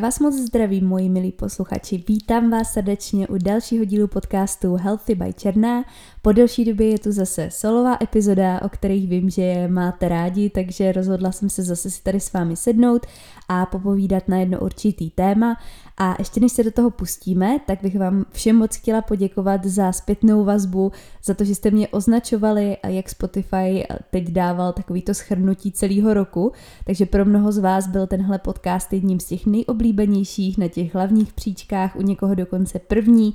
Vás 0.00 0.18
moc 0.18 0.34
zdravím, 0.34 0.88
moji 0.88 1.08
milí 1.08 1.32
posluchači. 1.32 2.04
Vítám 2.08 2.50
vás 2.50 2.72
srdečně 2.72 3.28
u 3.28 3.38
dalšího 3.38 3.84
dílu 3.84 4.08
podcastu 4.08 4.74
Healthy 4.74 5.14
by 5.14 5.32
Černá. 5.32 5.84
Po 6.22 6.32
delší 6.32 6.64
době 6.64 6.88
je 6.88 6.98
tu 6.98 7.12
zase 7.12 7.48
solová 7.50 7.96
epizoda, 8.02 8.62
o 8.62 8.68
kterých 8.68 9.08
vím, 9.08 9.30
že 9.30 9.42
je 9.42 9.68
máte 9.68 10.08
rádi, 10.08 10.50
takže 10.50 10.92
rozhodla 10.92 11.32
jsem 11.32 11.50
se 11.50 11.62
zase 11.62 11.90
si 11.90 12.02
tady 12.02 12.20
s 12.20 12.32
vámi 12.32 12.56
sednout 12.56 13.06
a 13.48 13.66
popovídat 13.66 14.28
na 14.28 14.36
jedno 14.36 14.60
určitý 14.60 15.10
téma. 15.10 15.56
A 16.02 16.16
ještě 16.18 16.40
než 16.40 16.52
se 16.52 16.62
do 16.64 16.70
toho 16.70 16.90
pustíme, 16.90 17.60
tak 17.66 17.82
bych 17.82 17.98
vám 17.98 18.24
všem 18.32 18.56
moc 18.56 18.76
chtěla 18.76 19.02
poděkovat 19.02 19.64
za 19.64 19.92
zpětnou 19.92 20.44
vazbu, 20.44 20.92
za 21.24 21.34
to, 21.34 21.44
že 21.44 21.54
jste 21.54 21.70
mě 21.70 21.88
označovali 21.88 22.76
jak 22.86 23.08
Spotify 23.08 23.86
teď 24.10 24.30
dával 24.30 24.72
takovýto 24.72 25.14
schrnutí 25.14 25.72
celého 25.72 26.14
roku. 26.14 26.52
Takže 26.84 27.06
pro 27.06 27.24
mnoho 27.24 27.52
z 27.52 27.58
vás 27.58 27.86
byl 27.86 28.06
tenhle 28.06 28.38
podcast 28.38 28.92
jedním 28.92 29.20
z 29.20 29.24
těch 29.24 29.46
nejoblíbenějších 29.46 30.58
na 30.58 30.68
těch 30.68 30.94
hlavních 30.94 31.32
příčkách, 31.32 31.96
u 31.96 32.02
někoho 32.02 32.34
dokonce 32.34 32.78
první 32.78 33.34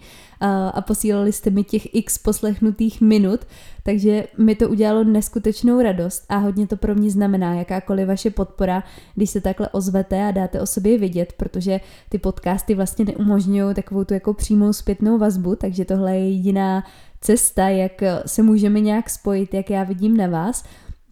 a 0.74 0.82
posílali 0.82 1.32
jste 1.32 1.50
mi 1.50 1.64
těch 1.64 1.96
x 1.96 2.18
poslechnutých 2.18 3.02
minut, 3.02 3.40
takže 3.84 4.28
mi 4.38 4.56
to 4.56 4.70
udělalo 4.70 5.04
neskutečnou 5.04 5.82
radost 5.82 6.26
a 6.30 6.38
hodně 6.38 6.68
to 6.68 6.78
pro 6.78 6.96
mě 6.96 7.10
znamená 7.10 7.54
jakákoliv 7.54 8.08
vaše 8.08 8.30
podpora, 8.30 8.84
když 9.16 9.30
se 9.30 9.42
takhle 9.42 9.70
ozvete 9.70 10.28
a 10.28 10.32
dáte 10.32 10.62
o 10.62 10.66
sobě 10.66 10.98
vidět, 10.98 11.34
protože 11.38 11.80
ty 12.10 12.18
podcasty 12.18 12.55
vlastně 12.76 13.06
neumožňují 13.06 13.76
takovou 13.76 14.04
tu 14.04 14.14
jako 14.14 14.34
přímou 14.34 14.74
zpětnou 14.74 15.18
vazbu, 15.18 15.56
takže 15.56 15.86
tohle 15.86 16.18
je 16.18 16.30
jediná 16.30 16.84
cesta, 17.22 17.70
jak 17.70 18.04
se 18.26 18.44
můžeme 18.44 18.80
nějak 18.80 19.10
spojit, 19.10 19.54
jak 19.54 19.70
já 19.70 19.84
vidím 19.84 20.18
na 20.18 20.28
vás. 20.28 20.64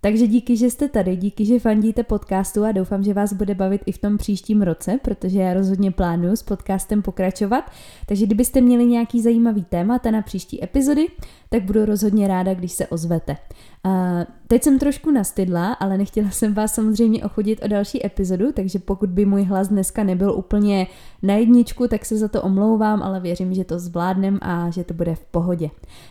Takže 0.04 0.28
díky, 0.28 0.58
že 0.58 0.70
jste 0.70 0.88
tady, 0.88 1.16
díky, 1.16 1.46
že 1.46 1.60
fandíte 1.60 2.04
podcastu 2.04 2.64
a 2.64 2.72
doufám, 2.72 3.04
že 3.04 3.14
vás 3.14 3.34
bude 3.34 3.56
bavit 3.56 3.82
i 3.86 3.92
v 3.92 3.98
tom 3.98 4.18
příštím 4.18 4.62
roce, 4.62 5.00
protože 5.02 5.40
já 5.40 5.54
rozhodně 5.54 5.92
plánuju 5.92 6.36
s 6.36 6.44
podcastem 6.44 7.02
pokračovat. 7.02 7.72
Takže 8.06 8.26
kdybyste 8.26 8.62
měli 8.62 8.86
nějaký 8.86 9.22
zajímavý 9.22 9.64
témata 9.64 10.12
na 10.12 10.22
příští 10.22 10.64
epizody, 10.64 11.08
tak 11.50 11.64
budu 11.64 11.86
rozhodně 11.86 12.28
ráda, 12.28 12.54
když 12.54 12.72
se 12.72 12.88
ozvete. 12.88 13.38
Uh, 13.86 13.92
teď 14.54 14.64
jsem 14.64 14.80
trošku 14.80 15.12
nastydla, 15.12 15.74
ale 15.74 15.98
nechtěla 15.98 16.30
jsem 16.30 16.54
vás 16.54 16.74
samozřejmě 16.74 17.24
ochodit 17.24 17.64
o 17.64 17.68
další 17.68 18.06
epizodu, 18.06 18.52
takže 18.52 18.80
pokud 18.80 19.10
by 19.10 19.26
můj 19.26 19.44
hlas 19.44 19.68
dneska 19.68 20.04
nebyl 20.04 20.32
úplně 20.32 20.88
na 21.24 21.34
jedničku, 21.34 21.88
tak 21.88 22.06
se 22.06 22.18
za 22.18 22.28
to 22.28 22.42
omlouvám, 22.42 23.04
ale 23.04 23.20
věřím, 23.20 23.54
že 23.54 23.64
to 23.64 23.80
zvládnem 23.80 24.40
a 24.42 24.70
že 24.70 24.84
to 24.84 24.94
bude 24.94 25.16
v 25.16 25.20
pohodě. 25.20 25.70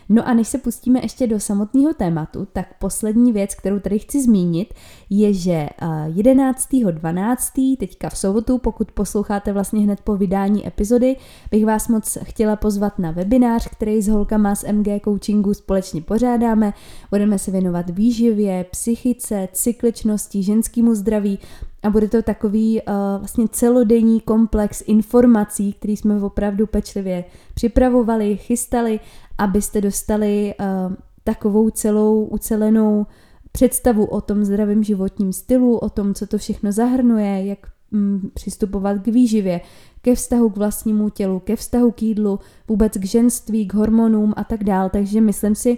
No 0.09 0.27
a 0.27 0.33
než 0.33 0.47
se 0.47 0.57
pustíme 0.57 0.99
ještě 1.03 1.27
do 1.27 1.39
samotného 1.39 1.93
tématu, 1.93 2.47
tak 2.53 2.67
poslední 2.79 3.31
věc, 3.31 3.55
kterou 3.55 3.79
tady 3.79 3.99
chci 3.99 4.23
zmínit, 4.23 4.73
je, 5.09 5.33
že 5.33 5.67
uh, 5.81 6.15
11.12. 6.15 7.77
teďka 7.77 8.09
v 8.09 8.17
sobotu, 8.17 8.57
pokud 8.57 8.91
posloucháte 8.91 9.53
vlastně 9.53 9.81
hned 9.81 10.01
po 10.01 10.17
vydání 10.17 10.67
epizody, 10.67 11.15
bych 11.51 11.65
vás 11.65 11.87
moc 11.87 12.17
chtěla 12.23 12.55
pozvat 12.55 12.99
na 12.99 13.11
webinář, 13.11 13.67
který 13.67 14.01
s 14.01 14.07
holkama 14.07 14.55
z 14.55 14.63
MG 14.71 14.87
Coachingu 15.03 15.53
společně 15.53 16.01
pořádáme. 16.01 16.73
Budeme 17.11 17.39
se 17.39 17.51
věnovat 17.51 17.89
výživě, 17.89 18.32
psychice, 18.71 19.47
cykličnosti, 19.53 20.43
ženskému 20.43 20.95
zdraví 20.95 21.39
a 21.83 21.89
bude 21.89 22.09
to 22.09 22.21
takový 22.21 22.81
uh, 22.81 22.93
vlastně 23.19 23.47
celodenní 23.47 24.21
komplex 24.21 24.83
informací, 24.87 25.73
který 25.73 25.97
jsme 25.97 26.21
opravdu 26.21 26.67
pečlivě 26.67 27.25
připravovali, 27.53 28.37
chystali, 28.37 28.99
abyste 29.37 29.81
dostali 29.81 30.53
uh, 30.59 30.95
takovou 31.23 31.69
celou 31.69 32.25
ucelenou 32.25 33.05
představu 33.51 34.05
o 34.05 34.21
tom 34.21 34.45
zdravém 34.45 34.83
životním 34.83 35.33
stylu, 35.33 35.77
o 35.77 35.89
tom, 35.89 36.13
co 36.13 36.27
to 36.27 36.37
všechno 36.37 36.71
zahrnuje, 36.71 37.45
jak 37.45 37.59
mm, 37.91 38.29
přistupovat 38.33 39.01
k 39.01 39.07
výživě, 39.07 39.61
ke 40.01 40.15
vztahu 40.15 40.49
k 40.49 40.57
vlastnímu 40.57 41.09
tělu, 41.09 41.39
ke 41.39 41.55
vztahu 41.55 41.91
k 41.91 42.01
jídlu, 42.01 42.39
vůbec 42.67 42.93
k 42.97 43.05
ženství, 43.05 43.67
k 43.67 43.73
hormonům 43.73 44.33
a 44.35 44.43
tak 44.43 44.63
dál. 44.63 44.89
Takže 44.89 45.21
myslím 45.21 45.55
si, 45.55 45.77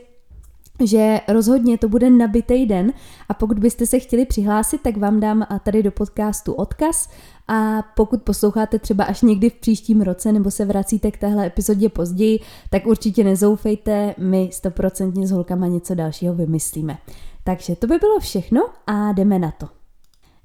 že 0.84 1.22
rozhodně 1.28 1.78
to 1.78 1.90
bude 1.90 2.10
nabitý 2.10 2.66
den 2.66 2.94
a 3.30 3.34
pokud 3.34 3.60
byste 3.60 3.86
se 3.86 4.00
chtěli 4.00 4.26
přihlásit, 4.26 4.82
tak 4.82 4.98
vám 4.98 5.20
dám 5.20 5.48
tady 5.64 5.84
do 5.84 5.92
podcastu 5.92 6.54
odkaz 6.54 7.10
a 7.48 7.84
pokud 7.96 8.22
posloucháte 8.22 8.80
třeba 8.80 9.04
až 9.04 9.22
někdy 9.22 9.50
v 9.50 9.54
příštím 9.54 10.02
roce 10.02 10.32
nebo 10.32 10.52
se 10.52 10.66
vracíte 10.66 11.12
k 11.12 11.18
téhle 11.18 11.46
epizodě 11.46 11.90
později, 11.90 12.40
tak 12.70 12.86
určitě 12.88 13.24
nezoufejte, 13.24 14.16
my 14.18 14.50
stoprocentně 14.54 15.28
s 15.28 15.32
holkama 15.32 15.68
něco 15.68 15.96
dalšího 15.96 16.34
vymyslíme. 16.34 16.98
Takže 17.44 17.76
to 17.76 17.88
by 17.88 17.98
bylo 17.98 18.20
všechno 18.20 18.62
a 18.88 19.12
jdeme 19.12 19.40
na 19.40 19.52
to. 19.52 19.85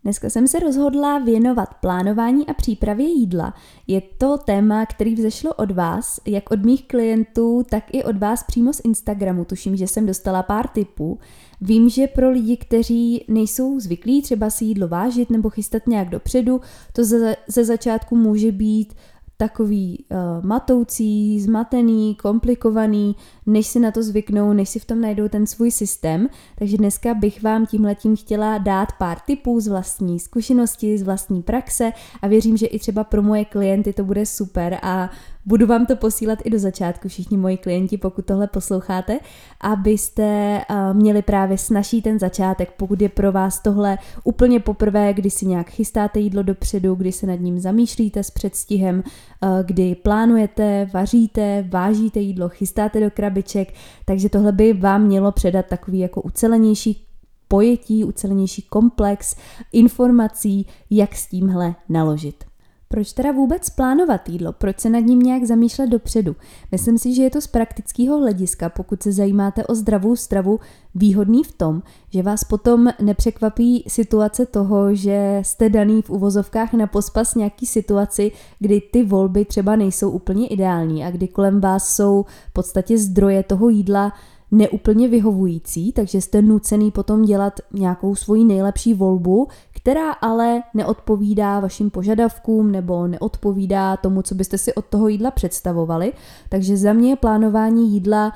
Dneska 0.04 0.30
jsem 0.30 0.48
se 0.48 0.58
rozhodla 0.58 1.18
věnovat 1.18 1.74
plánování 1.80 2.46
a 2.46 2.54
přípravě 2.54 3.06
jídla. 3.06 3.54
Je 3.86 4.02
to 4.18 4.38
téma, 4.38 4.86
který 4.86 5.14
vzešlo 5.14 5.54
od 5.54 5.70
vás, 5.70 6.20
jak 6.26 6.50
od 6.50 6.64
mých 6.64 6.88
klientů, 6.88 7.62
tak 7.70 7.84
i 7.92 8.04
od 8.04 8.16
vás 8.16 8.42
přímo 8.42 8.72
z 8.72 8.80
Instagramu. 8.84 9.44
Tuším, 9.44 9.76
že 9.76 9.86
jsem 9.86 10.06
dostala 10.06 10.42
pár 10.42 10.68
tipů. 10.68 11.18
Vím, 11.60 11.88
že 11.88 12.06
pro 12.06 12.30
lidi, 12.30 12.56
kteří 12.56 13.24
nejsou 13.28 13.80
zvyklí 13.80 14.22
třeba 14.22 14.50
si 14.50 14.64
jídlo 14.64 14.88
vážit 14.88 15.30
nebo 15.30 15.50
chystat 15.50 15.86
nějak 15.86 16.08
dopředu, 16.08 16.60
to 16.92 17.04
ze, 17.04 17.36
ze 17.48 17.64
začátku 17.64 18.16
může 18.16 18.52
být 18.52 18.94
takový 19.40 20.04
uh, 20.10 20.44
matoucí, 20.44 21.40
zmatený, 21.40 22.14
komplikovaný, 22.14 23.16
než 23.46 23.66
si 23.66 23.80
na 23.80 23.90
to 23.90 24.02
zvyknou, 24.02 24.52
než 24.52 24.68
si 24.68 24.78
v 24.78 24.84
tom 24.84 25.00
najdou 25.00 25.28
ten 25.28 25.46
svůj 25.46 25.70
systém. 25.70 26.28
Takže 26.58 26.76
dneska 26.76 27.14
bych 27.14 27.42
vám 27.42 27.66
tímhletím 27.66 28.16
chtěla 28.16 28.58
dát 28.58 28.88
pár 28.98 29.18
tipů 29.20 29.60
z 29.60 29.68
vlastní 29.68 30.20
zkušenosti, 30.20 30.98
z 30.98 31.02
vlastní 31.02 31.42
praxe 31.42 31.92
a 32.22 32.28
věřím, 32.28 32.56
že 32.56 32.66
i 32.66 32.78
třeba 32.78 33.04
pro 33.04 33.22
moje 33.22 33.44
klienty 33.44 33.92
to 33.92 34.04
bude 34.04 34.26
super 34.26 34.78
a 34.82 35.10
Budu 35.46 35.66
vám 35.66 35.86
to 35.86 35.96
posílat 35.96 36.38
i 36.44 36.50
do 36.50 36.58
začátku, 36.58 37.08
všichni 37.08 37.36
moji 37.36 37.56
klienti, 37.56 37.98
pokud 37.98 38.26
tohle 38.26 38.46
posloucháte, 38.46 39.18
abyste 39.60 40.60
uh, 40.70 40.76
měli 40.96 41.22
právě 41.22 41.58
snaží 41.58 42.02
ten 42.02 42.18
začátek, 42.18 42.72
pokud 42.76 43.02
je 43.02 43.08
pro 43.08 43.32
vás 43.32 43.62
tohle 43.62 43.98
úplně 44.24 44.60
poprvé, 44.60 45.14
kdy 45.14 45.30
si 45.30 45.46
nějak 45.46 45.70
chystáte 45.70 46.20
jídlo 46.20 46.42
dopředu, 46.42 46.94
kdy 46.94 47.12
se 47.12 47.26
nad 47.26 47.40
ním 47.40 47.60
zamýšlíte 47.60 48.22
s 48.22 48.30
předstihem, 48.30 48.96
uh, 48.96 49.48
kdy 49.64 49.94
plánujete, 49.94 50.90
vaříte, 50.92 51.64
vážíte 51.68 52.20
jídlo, 52.20 52.48
chystáte 52.48 53.00
do 53.00 53.10
krabiček, 53.10 53.74
takže 54.04 54.28
tohle 54.28 54.52
by 54.52 54.72
vám 54.72 55.02
mělo 55.02 55.32
předat 55.32 55.66
takový 55.66 55.98
jako 55.98 56.22
ucelenější 56.22 57.06
pojetí, 57.48 58.04
ucelenější 58.04 58.62
komplex 58.62 59.36
informací, 59.72 60.66
jak 60.90 61.14
s 61.14 61.26
tímhle 61.26 61.74
naložit. 61.88 62.49
Proč 62.92 63.12
teda 63.12 63.32
vůbec 63.32 63.70
plánovat 63.70 64.28
jídlo? 64.28 64.52
Proč 64.52 64.80
se 64.80 64.90
nad 64.90 65.00
ním 65.00 65.18
nějak 65.18 65.44
zamýšlet 65.44 65.86
dopředu? 65.86 66.36
Myslím 66.72 66.98
si, 66.98 67.14
že 67.14 67.22
je 67.22 67.30
to 67.30 67.40
z 67.40 67.46
praktického 67.46 68.18
hlediska, 68.18 68.68
pokud 68.68 69.02
se 69.02 69.12
zajímáte 69.12 69.66
o 69.66 69.74
zdravou 69.74 70.16
stravu, 70.16 70.60
výhodný 70.94 71.44
v 71.44 71.52
tom, 71.52 71.82
že 72.12 72.22
vás 72.22 72.44
potom 72.44 72.88
nepřekvapí 73.02 73.84
situace 73.88 74.46
toho, 74.46 74.94
že 74.94 75.40
jste 75.42 75.68
daný 75.68 76.02
v 76.02 76.10
uvozovkách 76.10 76.72
na 76.72 76.86
pospas 76.86 77.34
nějaký 77.34 77.66
situaci, 77.66 78.32
kdy 78.58 78.80
ty 78.80 79.04
volby 79.04 79.44
třeba 79.44 79.76
nejsou 79.76 80.10
úplně 80.10 80.46
ideální 80.46 81.04
a 81.04 81.10
kdy 81.10 81.28
kolem 81.28 81.60
vás 81.60 81.96
jsou 81.96 82.24
v 82.48 82.52
podstatě 82.52 82.98
zdroje 82.98 83.42
toho 83.42 83.68
jídla 83.68 84.12
neúplně 84.50 85.08
vyhovující, 85.08 85.92
takže 85.92 86.20
jste 86.20 86.42
nucený 86.42 86.90
potom 86.90 87.22
dělat 87.22 87.60
nějakou 87.72 88.14
svoji 88.14 88.44
nejlepší 88.44 88.94
volbu, 88.94 89.48
která 89.70 90.12
ale 90.12 90.62
neodpovídá 90.74 91.60
vašim 91.60 91.90
požadavkům 91.90 92.72
nebo 92.72 93.06
neodpovídá 93.06 93.96
tomu, 93.96 94.22
co 94.22 94.34
byste 94.34 94.58
si 94.58 94.74
od 94.74 94.84
toho 94.84 95.08
jídla 95.08 95.30
představovali. 95.30 96.12
Takže 96.48 96.76
za 96.76 96.92
mě 96.92 97.10
je 97.10 97.16
plánování 97.16 97.92
jídla 97.92 98.32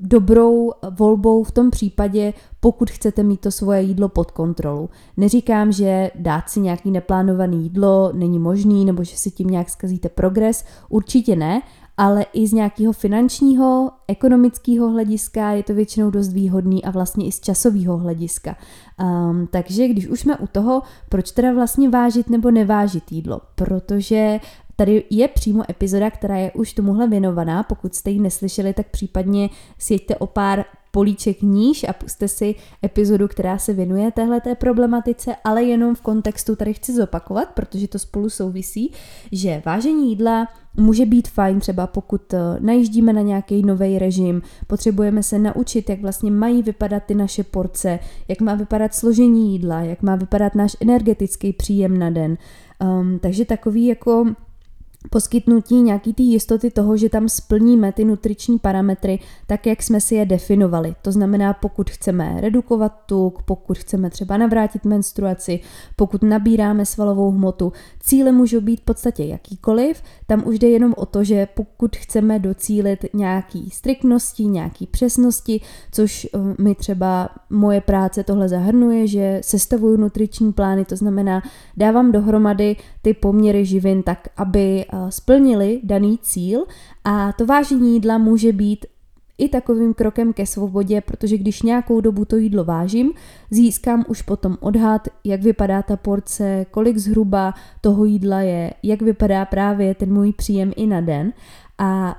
dobrou 0.00 0.72
volbou 0.98 1.44
v 1.44 1.50
tom 1.50 1.70
případě, 1.70 2.34
pokud 2.60 2.90
chcete 2.90 3.22
mít 3.22 3.40
to 3.40 3.50
svoje 3.50 3.82
jídlo 3.82 4.08
pod 4.08 4.30
kontrolou. 4.30 4.88
Neříkám, 5.16 5.72
že 5.72 6.10
dát 6.14 6.50
si 6.50 6.60
nějaký 6.60 6.90
neplánovaný 6.90 7.62
jídlo 7.62 8.10
není 8.14 8.38
možný, 8.38 8.84
nebo 8.84 9.04
že 9.04 9.16
si 9.16 9.30
tím 9.30 9.50
nějak 9.50 9.70
zkazíte 9.70 10.08
progres, 10.08 10.64
určitě 10.88 11.36
ne, 11.36 11.62
ale 12.02 12.26
i 12.32 12.46
z 12.46 12.52
nějakého 12.52 12.92
finančního, 12.92 13.90
ekonomického 14.08 14.90
hlediska 14.90 15.50
je 15.50 15.62
to 15.62 15.74
většinou 15.74 16.10
dost 16.10 16.32
výhodný 16.32 16.84
a 16.84 16.90
vlastně 16.90 17.26
i 17.26 17.32
z 17.32 17.40
časového 17.40 17.98
hlediska. 17.98 18.56
Um, 19.02 19.48
takže 19.50 19.88
když 19.88 20.08
už 20.08 20.20
jsme 20.20 20.36
u 20.36 20.46
toho, 20.46 20.82
proč 21.08 21.30
teda 21.30 21.52
vlastně 21.52 21.90
vážit 21.90 22.30
nebo 22.30 22.50
nevážit 22.50 23.12
jídlo? 23.12 23.40
Protože 23.54 24.40
Tady 24.76 25.04
je 25.10 25.28
přímo 25.28 25.70
epizoda, 25.70 26.10
která 26.10 26.36
je 26.36 26.52
už 26.52 26.72
tomuhle 26.72 27.08
věnovaná. 27.08 27.62
Pokud 27.62 27.94
jste 27.94 28.10
ji 28.10 28.20
neslyšeli, 28.20 28.74
tak 28.74 28.86
případně 28.90 29.50
sjeďte 29.78 30.16
o 30.16 30.26
pár 30.26 30.64
políček 30.90 31.42
níž 31.42 31.84
a 31.88 31.92
puste 31.92 32.28
si 32.28 32.54
epizodu, 32.84 33.28
která 33.28 33.58
se 33.58 33.72
věnuje 33.72 34.10
téhle 34.10 34.40
problematice, 34.58 35.36
ale 35.44 35.62
jenom 35.62 35.94
v 35.94 36.00
kontextu 36.00 36.56
tady 36.56 36.74
chci 36.74 36.94
zopakovat, 36.94 37.48
protože 37.48 37.88
to 37.88 37.98
spolu 37.98 38.30
souvisí, 38.30 38.92
že 39.32 39.62
vážení 39.66 40.10
jídla 40.10 40.48
může 40.76 41.06
být 41.06 41.28
fajn 41.28 41.60
třeba 41.60 41.86
pokud 41.86 42.34
eh, 42.34 42.38
najíždíme 42.60 43.12
na 43.12 43.22
nějaký 43.22 43.62
nový 43.62 43.98
režim, 43.98 44.42
potřebujeme 44.66 45.22
se 45.22 45.38
naučit, 45.38 45.90
jak 45.90 46.00
vlastně 46.00 46.30
mají 46.30 46.62
vypadat 46.62 47.02
ty 47.06 47.14
naše 47.14 47.44
porce, 47.44 47.98
jak 48.28 48.40
má 48.40 48.54
vypadat 48.54 48.94
složení 48.94 49.52
jídla, 49.52 49.80
jak 49.80 50.02
má 50.02 50.16
vypadat 50.16 50.54
náš 50.54 50.76
energetický 50.80 51.52
příjem 51.52 51.98
na 51.98 52.10
den, 52.10 52.36
Um, 52.82 53.18
takže 53.18 53.44
takový 53.44 53.86
jako 53.86 54.26
poskytnutí 55.10 55.80
nějaký 55.80 56.12
té 56.12 56.22
jistoty 56.22 56.70
toho, 56.70 56.96
že 56.96 57.08
tam 57.08 57.28
splníme 57.28 57.92
ty 57.92 58.04
nutriční 58.04 58.58
parametry 58.58 59.18
tak, 59.46 59.66
jak 59.66 59.82
jsme 59.82 60.00
si 60.00 60.14
je 60.14 60.26
definovali. 60.26 60.94
To 61.02 61.12
znamená, 61.12 61.52
pokud 61.52 61.90
chceme 61.90 62.40
redukovat 62.40 62.92
tuk, 63.06 63.42
pokud 63.42 63.78
chceme 63.78 64.10
třeba 64.10 64.36
navrátit 64.36 64.84
menstruaci, 64.84 65.60
pokud 65.96 66.22
nabíráme 66.22 66.86
svalovou 66.86 67.30
hmotu, 67.30 67.72
cíle 68.00 68.32
můžou 68.32 68.60
být 68.60 68.80
v 68.80 68.84
podstatě 68.84 69.24
jakýkoliv, 69.24 70.02
tam 70.26 70.42
už 70.46 70.58
jde 70.58 70.68
jenom 70.68 70.94
o 70.96 71.06
to, 71.06 71.24
že 71.24 71.48
pokud 71.54 71.96
chceme 71.96 72.38
docílit 72.38 73.06
nějaký 73.14 73.70
striktnosti, 73.70 74.44
nějaký 74.44 74.86
přesnosti, 74.86 75.60
což 75.92 76.24
eh, 76.34 76.38
mi 76.62 76.74
třeba 76.74 77.28
moje 77.50 77.80
práce 77.80 78.24
tohle 78.24 78.48
zahrnuje, 78.48 79.06
že 79.06 79.40
sestavuju 79.44 79.96
nutriční 79.96 80.52
plány, 80.52 80.84
to 80.84 80.96
znamená, 80.96 81.42
dávám 81.76 82.12
dohromady 82.12 82.76
ty 83.02 83.14
poměry 83.14 83.64
živin 83.64 84.02
tak, 84.02 84.28
aby 84.36 84.84
splnili 85.10 85.80
daný 85.84 86.18
cíl. 86.22 86.64
A 87.04 87.32
to 87.32 87.46
vážení 87.46 87.94
jídla 87.94 88.18
může 88.18 88.52
být 88.52 88.86
i 89.38 89.48
takovým 89.48 89.94
krokem 89.94 90.32
ke 90.32 90.46
svobodě, 90.46 91.00
protože 91.00 91.38
když 91.38 91.62
nějakou 91.62 92.00
dobu 92.00 92.24
to 92.24 92.36
jídlo 92.36 92.64
vážím, 92.64 93.12
získám 93.50 94.04
už 94.08 94.22
potom 94.22 94.56
odhad, 94.60 95.08
jak 95.24 95.42
vypadá 95.42 95.82
ta 95.82 95.96
porce, 95.96 96.66
kolik 96.70 96.96
zhruba 96.96 97.54
toho 97.80 98.04
jídla 98.04 98.40
je, 98.40 98.74
jak 98.82 99.02
vypadá 99.02 99.44
právě 99.44 99.94
ten 99.94 100.12
můj 100.12 100.32
příjem 100.32 100.72
i 100.76 100.86
na 100.86 101.00
den. 101.00 101.32
A 101.78 102.16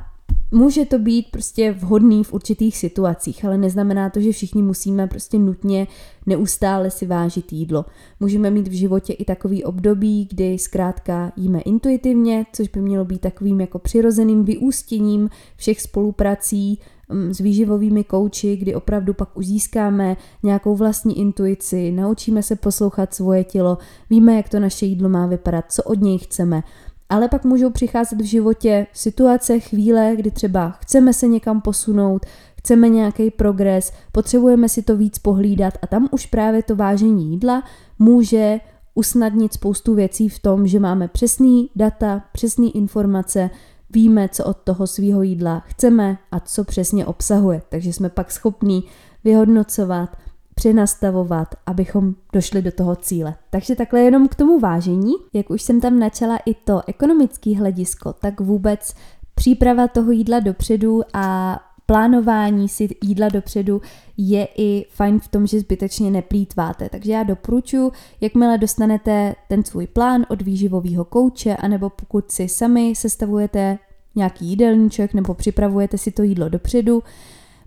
Může 0.54 0.86
to 0.86 1.00
být 1.00 1.28
prostě 1.32 1.72
vhodný 1.72 2.24
v 2.24 2.34
určitých 2.34 2.78
situacích, 2.78 3.46
ale 3.46 3.58
neznamená 3.58 4.10
to, 4.10 4.22
že 4.22 4.32
všichni 4.32 4.64
musíme 4.64 5.08
prostě 5.08 5.40
nutně 5.40 5.88
neustále 6.26 6.92
si 6.92 7.06
vážit 7.06 7.54
jídlo. 7.54 7.86
Můžeme 8.20 8.52
mít 8.52 8.68
v 8.68 8.72
životě 8.72 9.14
i 9.14 9.26
takový 9.26 9.64
období, 9.64 10.28
kdy 10.32 10.60
zkrátka 10.60 11.32
jíme 11.36 11.62
intuitivně, 11.62 12.46
což 12.54 12.68
by 12.68 12.82
mělo 12.82 13.06
být 13.06 13.22
takovým 13.22 13.62
jako 13.62 13.80
přirozeným 13.80 14.46
vyústěním 14.46 15.30
všech 15.56 15.82
spoluprací 15.82 16.80
mm, 17.10 17.34
s 17.34 17.38
výživovými 17.38 18.04
kouči, 18.04 18.58
kdy 18.58 18.76
opravdu 18.76 19.14
pak 19.14 19.38
už 19.38 19.46
získáme 19.46 20.18
nějakou 20.44 20.76
vlastní 20.76 21.20
intuici, 21.20 21.92
naučíme 21.92 22.44
se 22.44 22.56
poslouchat 22.56 23.14
svoje 23.14 23.44
tělo, 23.44 23.78
víme, 24.10 24.36
jak 24.36 24.50
to 24.50 24.60
naše 24.60 24.86
jídlo 24.86 25.10
má 25.10 25.28
vypadat, 25.28 25.66
co 25.72 25.84
od 25.84 26.02
něj 26.02 26.18
chceme 26.18 26.64
ale 27.10 27.30
pak 27.30 27.46
můžou 27.46 27.70
přicházet 27.70 28.22
v 28.22 28.26
životě 28.26 28.88
situace, 28.94 29.60
chvíle, 29.60 30.14
kdy 30.16 30.32
třeba 30.32 30.70
chceme 30.72 31.14
se 31.14 31.28
někam 31.28 31.62
posunout, 31.62 32.26
chceme 32.58 32.90
nějaký 32.90 33.32
progres, 33.32 33.92
potřebujeme 34.12 34.70
si 34.70 34.82
to 34.82 34.98
víc 34.98 35.20
pohlídat 35.20 35.74
a 35.82 35.88
tam 35.88 36.10
už 36.12 36.26
právě 36.26 36.64
to 36.64 36.76
vážení 36.76 37.32
jídla 37.32 37.64
může 38.00 38.60
usnadnit 38.96 39.54
spoustu 39.54 39.96
věcí 39.96 40.30
v 40.30 40.40
tom, 40.40 40.68
že 40.68 40.80
máme 40.80 41.08
přesný 41.08 41.70
data, 41.76 42.24
přesné 42.32 42.68
informace, 42.68 43.50
víme, 43.90 44.30
co 44.30 44.46
od 44.46 44.58
toho 44.58 44.88
svého 44.88 45.22
jídla 45.22 45.60
chceme 45.60 46.18
a 46.32 46.40
co 46.40 46.64
přesně 46.64 47.06
obsahuje. 47.06 47.62
Takže 47.70 47.94
jsme 47.94 48.10
pak 48.10 48.32
schopní 48.32 48.84
vyhodnocovat 49.24 50.18
přenastavovat, 50.56 51.56
abychom 51.66 52.16
došli 52.34 52.62
do 52.62 52.72
toho 52.72 52.96
cíle. 52.96 53.36
Takže 53.50 53.76
takhle 53.76 54.02
jenom 54.02 54.28
k 54.28 54.36
tomu 54.36 54.60
vážení, 54.60 55.14
jak 55.34 55.50
už 55.50 55.62
jsem 55.62 55.82
tam 55.82 56.00
načala 56.00 56.38
i 56.46 56.54
to 56.54 56.82
ekonomické 56.88 57.58
hledisko, 57.58 58.14
tak 58.14 58.42
vůbec 58.42 58.94
příprava 59.36 59.88
toho 59.88 60.12
jídla 60.12 60.40
dopředu 60.40 61.02
a 61.14 61.60
plánování 61.86 62.70
si 62.70 62.90
jídla 63.04 63.30
dopředu 63.30 63.82
je 64.18 64.48
i 64.58 64.86
fajn 64.90 65.20
v 65.20 65.28
tom, 65.28 65.48
že 65.48 65.60
zbytečně 65.60 66.12
neplýtváte. 66.12 66.90
Takže 66.90 67.12
já 67.12 67.24
doporučuji, 67.24 67.92
jakmile 68.22 68.58
dostanete 68.58 69.36
ten 69.50 69.64
svůj 69.64 69.88
plán 69.88 70.26
od 70.30 70.42
výživového 70.42 71.06
kouče, 71.06 71.56
anebo 71.56 71.90
pokud 71.90 72.32
si 72.32 72.50
sami 72.50 72.94
sestavujete 72.96 73.78
nějaký 74.16 74.46
jídelníček 74.46 75.14
nebo 75.14 75.34
připravujete 75.34 75.98
si 75.98 76.12
to 76.12 76.24
jídlo 76.24 76.50
dopředu, 76.50 77.04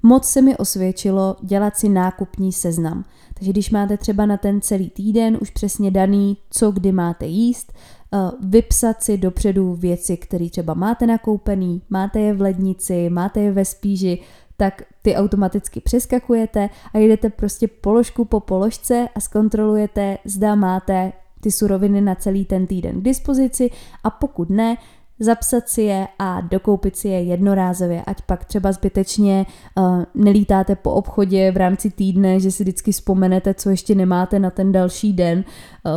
Moc 0.06 0.24
se 0.24 0.42
mi 0.42 0.56
osvědčilo 0.56 1.36
dělat 1.42 1.76
si 1.76 1.88
nákupní 1.88 2.52
seznam. 2.52 3.04
Takže 3.34 3.50
když 3.50 3.70
máte 3.70 3.96
třeba 3.96 4.26
na 4.26 4.36
ten 4.36 4.60
celý 4.60 4.90
týden 4.90 5.38
už 5.40 5.50
přesně 5.50 5.90
daný, 5.90 6.36
co 6.50 6.70
kdy 6.70 6.92
máte 6.92 7.26
jíst, 7.26 7.72
eh, 7.72 8.18
vypsat 8.40 9.02
si 9.02 9.18
dopředu 9.18 9.74
věci, 9.74 10.16
které 10.16 10.50
třeba 10.50 10.74
máte 10.74 11.06
nakoupený, 11.06 11.82
máte 11.90 12.20
je 12.20 12.34
v 12.34 12.40
lednici, 12.40 13.10
máte 13.10 13.40
je 13.40 13.52
ve 13.52 13.64
spíži, 13.64 14.18
tak 14.56 14.82
ty 15.02 15.16
automaticky 15.16 15.80
přeskakujete 15.80 16.70
a 16.94 16.98
jdete 16.98 17.30
prostě 17.30 17.68
položku 17.68 18.24
po 18.24 18.40
položce 18.40 19.08
a 19.14 19.20
zkontrolujete, 19.20 20.18
zda 20.24 20.54
máte 20.54 21.12
ty 21.40 21.50
suroviny 21.50 22.00
na 22.00 22.14
celý 22.14 22.44
ten 22.44 22.66
týden 22.66 23.00
k 23.00 23.04
dispozici 23.04 23.70
a 24.04 24.10
pokud 24.10 24.50
ne, 24.50 24.76
zapsat 25.20 25.68
si 25.68 25.82
je 25.82 26.08
a 26.18 26.40
dokoupit 26.40 26.96
si 26.96 27.08
je 27.08 27.22
jednorázově, 27.22 28.02
ať 28.06 28.22
pak 28.22 28.44
třeba 28.44 28.72
zbytečně 28.72 29.46
uh, 29.78 30.04
nelítáte 30.14 30.76
po 30.76 30.92
obchodě 30.92 31.52
v 31.52 31.56
rámci 31.56 31.90
týdne, 31.90 32.40
že 32.40 32.50
si 32.50 32.62
vždycky 32.62 32.92
vzpomenete, 32.92 33.54
co 33.54 33.70
ještě 33.70 33.94
nemáte 33.94 34.38
na 34.38 34.50
ten 34.50 34.72
další 34.72 35.12
den, 35.12 35.44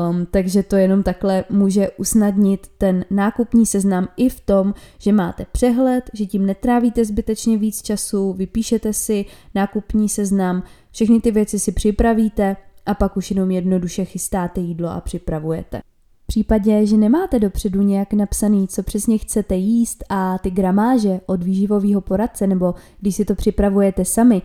um, 0.09 0.27
takže 0.31 0.63
to 0.63 0.75
jenom 0.75 1.03
takhle 1.03 1.43
může 1.49 1.89
usnadnit 1.89 2.67
ten 2.77 3.05
nákupní 3.09 3.65
seznam 3.65 4.07
i 4.17 4.29
v 4.29 4.39
tom, 4.39 4.73
že 4.97 5.11
máte 5.11 5.45
přehled, 5.51 6.09
že 6.13 6.25
tím 6.25 6.45
netrávíte 6.45 7.05
zbytečně 7.05 7.57
víc 7.57 7.81
času, 7.81 8.33
vypíšete 8.33 8.93
si 8.93 9.25
nákupní 9.55 10.09
seznam, 10.09 10.63
všechny 10.91 11.21
ty 11.21 11.31
věci 11.31 11.59
si 11.59 11.71
připravíte 11.71 12.55
a 12.85 12.93
pak 12.93 13.17
už 13.17 13.31
jenom 13.31 13.51
jednoduše 13.51 14.05
chystáte 14.05 14.61
jídlo 14.61 14.89
a 14.89 15.01
připravujete 15.01 15.81
případě, 16.29 16.85
že 16.85 16.97
nemáte 16.97 17.39
dopředu 17.39 17.81
nějak 17.81 18.13
napsaný, 18.13 18.67
co 18.67 18.83
přesně 18.83 19.17
chcete 19.17 19.55
jíst 19.55 20.03
a 20.09 20.37
ty 20.37 20.51
gramáže 20.51 21.21
od 21.25 21.43
výživového 21.43 22.01
poradce, 22.01 22.47
nebo 22.47 22.75
když 22.99 23.15
si 23.15 23.25
to 23.25 23.35
připravujete 23.35 24.05
sami, 24.05 24.41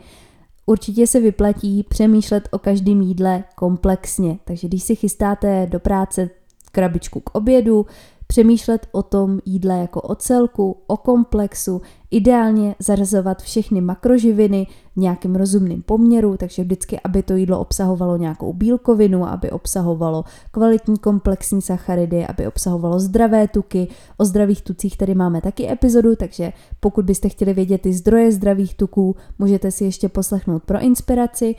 určitě 0.67 1.07
se 1.07 1.21
vyplatí 1.21 1.83
přemýšlet 1.83 2.49
o 2.51 2.59
každém 2.59 3.01
jídle 3.01 3.45
komplexně. 3.55 4.39
Takže 4.45 4.69
když 4.69 4.83
si 4.83 4.97
chystáte 4.97 5.67
do 5.71 5.81
práce 5.81 6.31
krabičku 6.73 7.21
k 7.21 7.35
obědu, 7.35 7.87
přemýšlet 8.27 8.87
o 8.93 9.03
tom 9.03 9.41
jídle 9.45 9.79
jako 9.79 10.01
o 10.01 10.15
celku, 10.15 10.77
o 10.87 10.97
komplexu, 10.97 11.83
ideálně 12.15 12.75
zařazovat 12.79 13.43
všechny 13.43 13.81
makroživiny 13.81 14.67
v 14.97 14.97
nějakém 14.97 15.37
rozumném 15.37 15.83
poměru, 15.83 16.37
takže 16.37 16.63
vždycky, 16.63 17.01
aby 17.05 17.23
to 17.23 17.37
jídlo 17.37 17.61
obsahovalo 17.61 18.17
nějakou 18.17 18.53
bílkovinu, 18.53 19.29
aby 19.29 19.51
obsahovalo 19.51 20.25
kvalitní 20.51 20.99
komplexní 20.99 21.63
sacharidy, 21.63 22.27
aby 22.27 22.47
obsahovalo 22.47 23.01
zdravé 23.01 23.49
tuky. 23.49 23.89
O 24.17 24.25
zdravých 24.25 24.63
tucích 24.63 24.97
tady 24.97 25.15
máme 25.15 25.41
taky 25.41 25.71
epizodu, 25.71 26.17
takže 26.17 26.53
pokud 26.81 27.05
byste 27.05 27.29
chtěli 27.29 27.55
vědět 27.55 27.83
ty 27.83 27.93
zdroje 27.93 28.33
zdravých 28.33 28.75
tuků, 28.75 29.17
můžete 29.39 29.71
si 29.71 29.85
ještě 29.85 30.09
poslechnout 30.09 30.63
pro 30.63 30.81
inspiraci 30.81 31.55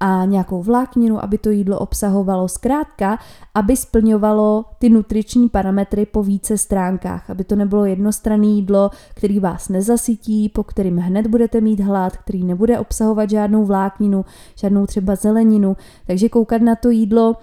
a 0.00 0.24
nějakou 0.24 0.62
vlákninu, 0.62 1.24
aby 1.24 1.38
to 1.38 1.50
jídlo 1.50 1.78
obsahovalo 1.78 2.48
zkrátka, 2.48 3.18
aby 3.54 3.76
splňovalo 3.76 4.64
ty 4.78 4.88
nutriční 4.88 5.48
parametry 5.48 6.06
po 6.06 6.22
více 6.22 6.58
stránkách, 6.58 7.30
aby 7.30 7.44
to 7.44 7.56
nebylo 7.56 7.84
jednostranné 7.84 8.46
jídlo, 8.46 8.90
který 9.14 9.40
vás 9.40 9.68
nezasytí, 9.68 10.48
po 10.48 10.62
kterým 10.62 10.98
hned 10.98 11.26
budete 11.26 11.60
mít 11.60 11.80
hlad, 11.80 12.16
který 12.16 12.44
nebude 12.44 12.78
obsahovat 12.78 13.30
žádnou 13.30 13.64
vlákninu, 13.64 14.24
žádnou 14.56 14.86
třeba 14.86 15.16
zeleninu. 15.16 15.76
Takže 16.06 16.28
koukat 16.28 16.62
na 16.62 16.76
to 16.76 16.90
jídlo 16.90 17.36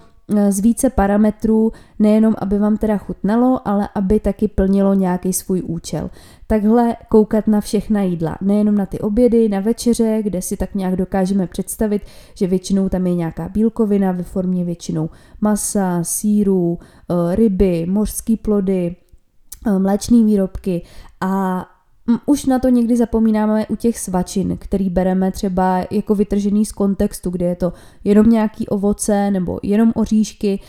z 0.48 0.60
více 0.60 0.90
parametrů, 0.90 1.72
nejenom 1.98 2.34
aby 2.38 2.58
vám 2.58 2.76
teda 2.76 2.98
chutnalo, 2.98 3.68
ale 3.68 3.88
aby 3.94 4.20
taky 4.20 4.48
plnilo 4.48 4.94
nějaký 4.94 5.32
svůj 5.32 5.62
účel. 5.66 6.10
Takhle 6.46 6.96
koukat 7.08 7.46
na 7.46 7.60
všechna 7.60 8.02
jídla, 8.02 8.38
nejenom 8.40 8.74
na 8.74 8.86
ty 8.86 8.98
obědy, 9.00 9.48
na 9.48 9.60
večeře, 9.60 10.18
kde 10.22 10.42
si 10.42 10.56
tak 10.56 10.74
nějak 10.74 10.96
dokážeme 10.96 11.46
představit, 11.46 12.02
že 12.34 12.46
většinou 12.46 12.88
tam 12.88 13.06
je 13.06 13.14
nějaká 13.14 13.48
bílkovina 13.48 14.12
ve 14.12 14.22
formě 14.22 14.64
většinou 14.64 15.10
masa, 15.40 16.04
síru, 16.04 16.78
eh, 16.80 17.36
ryby, 17.36 17.86
mořské 17.86 18.36
plody, 18.36 18.96
eh, 19.66 19.78
mléčné 19.78 20.24
výrobky 20.24 20.82
a 21.20 21.66
už 22.26 22.44
na 22.46 22.58
to 22.58 22.68
někdy 22.68 22.96
zapomínáme 22.96 23.66
u 23.66 23.76
těch 23.76 23.98
svačin, 23.98 24.56
který 24.60 24.90
bereme 24.90 25.32
třeba 25.32 25.84
jako 25.90 26.14
vytržený 26.14 26.66
z 26.66 26.72
kontextu, 26.72 27.30
kde 27.30 27.46
je 27.46 27.56
to 27.56 27.72
jenom 28.04 28.30
nějaký 28.30 28.68
ovoce 28.68 29.30
nebo 29.30 29.60
jenom 29.62 29.92
oříšky. 29.94 30.60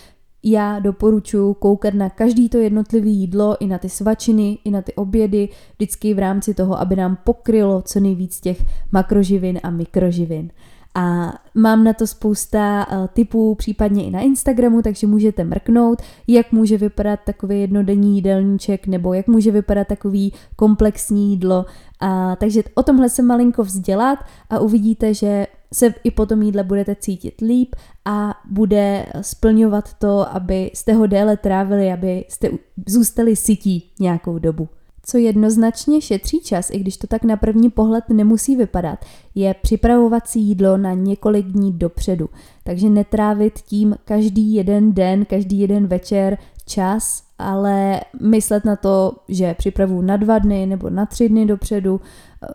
Já 0.43 0.79
doporučuji 0.79 1.53
koukat 1.53 1.93
na 1.93 2.09
každý 2.09 2.49
to 2.49 2.57
jednotlivé 2.57 3.09
jídlo, 3.09 3.57
i 3.59 3.67
na 3.67 3.77
ty 3.77 3.89
svačiny, 3.89 4.57
i 4.63 4.71
na 4.71 4.81
ty 4.81 4.93
obědy, 4.93 5.49
vždycky 5.75 6.13
v 6.13 6.19
rámci 6.19 6.53
toho, 6.53 6.79
aby 6.79 6.95
nám 6.95 7.17
pokrylo 7.23 7.81
co 7.81 7.99
nejvíc 7.99 8.39
těch 8.39 8.65
makroživin 8.91 9.59
a 9.63 9.69
mikroživin. 9.69 10.51
A 10.95 11.33
mám 11.55 11.83
na 11.83 11.93
to 11.93 12.07
spousta 12.07 12.87
uh, 12.91 13.07
typů, 13.07 13.55
případně 13.55 14.05
i 14.05 14.11
na 14.11 14.19
Instagramu, 14.19 14.81
takže 14.81 15.07
můžete 15.07 15.43
mrknout, 15.43 16.01
jak 16.27 16.51
může 16.51 16.77
vypadat 16.77 17.19
takový 17.25 17.61
jednodenní 17.61 18.15
jídelníček 18.15 18.87
nebo 18.87 19.13
jak 19.13 19.27
může 19.27 19.51
vypadat 19.51 19.87
takový 19.87 20.33
komplexní 20.55 21.29
jídlo. 21.29 21.65
A, 21.99 22.35
takže 22.35 22.63
o 22.75 22.83
tomhle 22.83 23.09
se 23.09 23.21
malinko 23.21 23.63
vzdělat 23.63 24.19
a 24.49 24.59
uvidíte, 24.59 25.13
že 25.13 25.47
se 25.73 25.93
i 26.03 26.11
po 26.11 26.25
tom 26.25 26.41
jídle 26.41 26.63
budete 26.63 26.95
cítit 26.95 27.41
líp 27.41 27.75
a 28.05 28.33
bude 28.51 29.05
splňovat 29.21 29.93
to, 29.93 30.35
aby 30.35 30.71
jste 30.73 30.93
ho 30.93 31.07
déle 31.07 31.37
trávili, 31.37 31.91
aby 31.91 32.25
jste 32.29 32.49
zůstali 32.87 33.35
sytí 33.35 33.91
nějakou 33.99 34.39
dobu. 34.39 34.69
Co 35.07 35.17
jednoznačně 35.17 36.01
šetří 36.01 36.39
čas, 36.39 36.69
i 36.69 36.79
když 36.79 36.97
to 36.97 37.07
tak 37.07 37.23
na 37.23 37.37
první 37.37 37.69
pohled 37.69 38.03
nemusí 38.09 38.55
vypadat, 38.55 39.05
je 39.35 39.53
připravovat 39.53 40.27
si 40.27 40.39
jídlo 40.39 40.77
na 40.77 40.93
několik 40.93 41.45
dní 41.45 41.73
dopředu. 41.73 42.29
Takže 42.63 42.89
netrávit 42.89 43.59
tím 43.59 43.95
každý 44.05 44.53
jeden 44.53 44.93
den, 44.93 45.25
každý 45.25 45.59
jeden 45.59 45.87
večer 45.87 46.37
čas, 46.65 47.23
ale 47.39 48.01
myslet 48.21 48.65
na 48.65 48.75
to, 48.75 49.13
že 49.27 49.53
připravu 49.53 50.01
na 50.01 50.17
dva 50.17 50.39
dny 50.39 50.65
nebo 50.65 50.89
na 50.89 51.05
tři 51.05 51.29
dny 51.29 51.45
dopředu, 51.45 52.01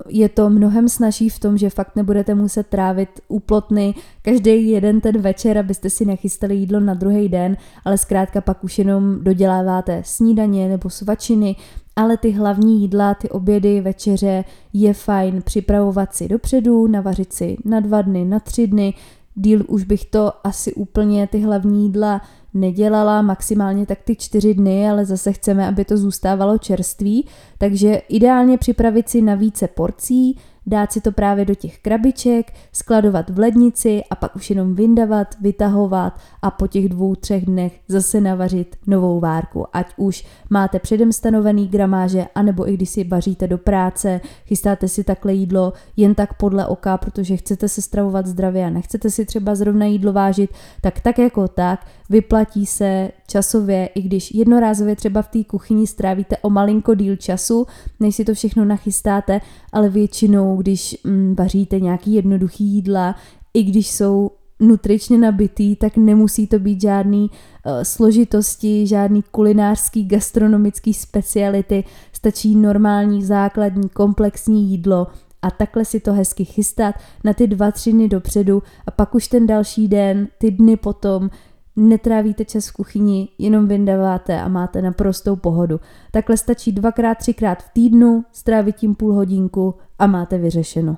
je 0.09 0.29
to 0.29 0.51
mnohem 0.51 0.89
snažší 0.89 1.29
v 1.29 1.39
tom, 1.39 1.59
že 1.59 1.71
fakt 1.71 1.97
nebudete 1.97 2.35
muset 2.35 2.67
trávit 2.67 3.09
úplotny 3.29 3.95
každý 4.23 4.71
jeden 4.71 5.01
ten 5.01 5.19
večer, 5.19 5.59
abyste 5.59 5.91
si 5.91 6.05
nachystali 6.05 6.55
jídlo 6.57 6.81
na 6.81 6.95
druhý 6.95 7.29
den, 7.29 7.57
ale 7.85 7.99
zkrátka 7.99 8.41
pak 8.41 8.65
už 8.65 8.79
jenom 8.79 9.25
doděláváte 9.25 10.03
snídaně 10.05 10.69
nebo 10.69 10.91
svačiny, 10.91 11.57
ale 11.97 12.17
ty 12.17 12.31
hlavní 12.31 12.81
jídla, 12.81 13.15
ty 13.15 13.31
obědy, 13.31 13.81
večeře 13.81 14.45
je 14.73 14.95
fajn 14.95 15.43
připravovat 15.43 16.15
si 16.15 16.29
dopředu, 16.29 16.87
navařit 16.87 17.33
si 17.33 17.57
na 17.65 17.81
dva 17.81 18.03
dny, 18.03 18.25
na 18.25 18.41
tři 18.41 18.67
dny, 18.67 18.95
díl 19.35 19.65
už 19.69 19.85
bych 19.85 20.05
to 20.05 20.33
asi 20.45 20.75
úplně 20.75 21.27
ty 21.27 21.41
hlavní 21.41 21.85
jídla 21.85 22.21
nedělala, 22.55 23.23
maximálně 23.23 23.87
tak 23.87 23.99
ty 24.03 24.17
čtyři 24.17 24.55
dny, 24.55 24.91
ale 24.91 25.05
zase 25.05 25.33
chceme, 25.33 25.69
aby 25.69 25.85
to 25.85 25.97
zůstávalo 25.97 26.59
čerství, 26.59 27.27
takže 27.59 28.03
ideálně 28.09 28.59
připravit 28.59 29.09
si 29.09 29.23
na 29.23 29.35
více 29.35 29.69
porcí, 29.69 30.37
dát 30.67 30.93
si 30.93 31.01
to 31.01 31.13
právě 31.13 31.45
do 31.45 31.55
těch 31.55 31.79
krabiček, 31.79 32.53
skladovat 32.73 33.31
v 33.31 33.39
lednici 33.39 34.03
a 34.11 34.15
pak 34.15 34.37
už 34.37 34.51
jenom 34.51 34.75
vyndavat, 34.75 35.35
vytahovat 35.41 36.21
a 36.43 36.51
po 36.51 36.67
těch 36.67 36.89
dvou, 36.89 37.15
třech 37.15 37.47
dnech 37.47 37.81
zase 37.89 38.21
navařit 38.21 38.77
novou 38.87 39.21
várku. 39.21 39.67
Ať 39.73 39.87
už 39.97 40.27
máte 40.51 40.79
předem 40.79 41.13
stanovený 41.13 41.69
gramáže, 41.69 42.27
anebo 42.35 42.69
i 42.69 42.75
když 42.75 42.91
si 42.91 43.05
vaříte 43.05 43.47
do 43.47 43.59
práce, 43.59 44.21
chystáte 44.47 44.89
si 44.89 45.05
takhle 45.05 45.33
jídlo 45.33 45.73
jen 45.97 46.15
tak 46.15 46.35
podle 46.35 46.67
oka, 46.67 46.97
protože 46.97 47.37
chcete 47.37 47.69
se 47.69 47.83
stravovat 47.83 48.27
zdravě 48.27 48.67
a 48.67 48.71
nechcete 48.71 49.11
si 49.11 49.25
třeba 49.25 49.55
zrovna 49.55 49.87
jídlo 49.87 50.13
vážit, 50.13 50.51
tak 50.81 51.01
tak 51.01 51.19
jako 51.19 51.49
tak 51.49 51.87
vyplatí 52.11 52.67
se 52.67 53.11
časově, 53.27 53.87
i 53.87 54.03
když 54.03 54.35
jednorázově 54.35 54.97
třeba 54.97 55.23
v 55.23 55.29
té 55.29 55.45
kuchyni 55.45 55.87
strávíte 55.87 56.37
o 56.37 56.51
malinko 56.51 56.95
díl 56.95 57.17
času, 57.17 57.67
než 58.01 58.17
si 58.17 58.25
to 58.25 58.35
všechno 58.35 58.65
nachystáte, 58.65 59.41
ale 59.73 59.89
většinou, 59.89 60.50
když 60.57 60.97
mm, 61.05 61.35
vaříte 61.39 61.81
nějaký 61.81 62.15
jednoduchý 62.15 62.65
jídla, 62.65 63.15
i 63.55 63.63
když 63.63 63.91
jsou 63.91 64.31
nutričně 64.61 65.19
nabitý, 65.19 65.77
tak 65.77 65.97
nemusí 65.97 66.47
to 66.47 66.59
být 66.59 66.81
žádný 66.81 67.31
uh, 67.31 67.73
složitosti, 67.83 68.87
žádný 68.87 69.25
kulinářský, 69.31 70.05
gastronomický 70.05 70.95
speciality, 70.95 71.85
stačí 72.13 72.57
normální, 72.57 73.25
základní, 73.25 73.89
komplexní 73.89 74.71
jídlo 74.71 75.07
a 75.43 75.51
takhle 75.51 75.85
si 75.85 76.01
to 76.01 76.13
hezky 76.13 76.45
chystat 76.45 76.95
na 77.25 77.35
ty 77.35 77.47
dva, 77.47 77.71
tři 77.71 77.93
dny 77.93 78.09
dopředu 78.09 78.63
a 78.87 78.91
pak 78.91 79.15
už 79.15 79.29
ten 79.29 79.47
další 79.47 79.89
den, 79.89 80.29
ty 80.39 80.51
dny 80.51 80.77
potom 80.77 81.31
netrávíte 81.77 82.45
čas 82.45 82.69
v 82.69 82.73
kuchyni, 82.73 83.29
jenom 83.39 83.69
vyndáváte 83.69 84.41
a 84.41 84.49
máte 84.49 84.83
naprostou 84.83 85.37
pohodu. 85.37 85.81
Takhle 86.11 86.37
stačí 86.37 86.73
dvakrát, 86.73 87.19
třikrát 87.19 87.63
v 87.63 87.71
týdnu, 87.73 88.25
strávit 88.33 88.77
tím 88.77 88.95
půl 88.95 89.13
hodinku 89.13 89.75
a 89.99 90.07
máte 90.07 90.39
vyřešeno. 90.39 90.97